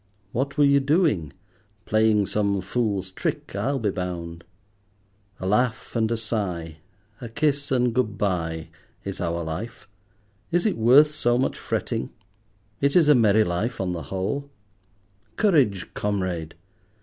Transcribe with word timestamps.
What 0.31 0.57
were 0.57 0.63
you 0.63 0.79
doing? 0.79 1.31
Playing 1.85 2.25
some 2.25 2.59
fool's 2.61 3.11
trick, 3.11 3.55
I'll 3.55 3.77
be 3.77 3.91
bound. 3.91 4.43
A 5.39 5.45
laugh 5.45 5.95
and 5.95 6.09
a 6.09 6.17
sigh, 6.17 6.77
a 7.21 7.29
kiss 7.29 7.71
and 7.71 7.93
good 7.93 8.17
bye, 8.17 8.69
is 9.03 9.21
our 9.21 9.43
life. 9.43 9.87
Is 10.49 10.65
it 10.65 10.75
worth 10.75 11.11
so 11.11 11.37
much 11.37 11.55
fretting? 11.55 12.09
It 12.79 12.95
is 12.95 13.09
a 13.09 13.13
merry 13.13 13.43
life 13.43 13.79
on 13.79 13.93
the 13.93 14.01
whole. 14.09 14.49
Courage, 15.35 15.93
comrade. 15.93 16.55